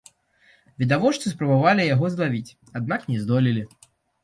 [0.83, 3.63] Відавочцы спрабавалі яго злавіць, аднак не здолелі.